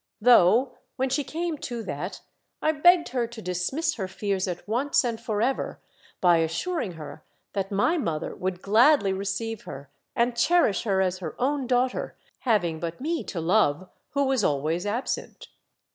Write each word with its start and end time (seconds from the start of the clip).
Though 0.19 0.79
when 0.95 1.11
she 1.11 1.23
came 1.23 1.59
to 1.59 1.83
that, 1.83 2.21
I 2.59 2.71
begged 2.71 3.09
her 3.09 3.27
to 3.27 3.39
dismiss 3.39 3.93
her 3.97 4.07
fears 4.07 4.47
at 4.47 4.67
once 4.67 5.05
and 5.05 5.21
for 5.21 5.43
ever, 5.43 5.79
by 6.19 6.37
assuring 6.37 6.93
her 6.93 7.23
that 7.53 7.71
my 7.71 7.99
mother 7.99 8.35
would 8.35 8.63
gladly 8.63 9.13
receive 9.13 9.61
her 9.65 9.91
ynd 10.17 10.35
cherish 10.37 10.85
her 10.85 11.01
as 11.01 11.19
her 11.19 11.39
own 11.39 11.67
daughter, 11.67 12.17
having 12.39 12.79
but 12.79 12.99
me 12.99 13.23
to 13.25 13.39
love, 13.39 13.89
who 14.15 14.25
was 14.25 14.43
always 14.43 14.87
absent. 14.87 15.49